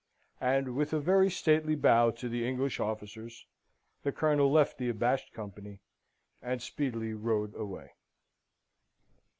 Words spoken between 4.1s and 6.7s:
Colonel left the abashed company, and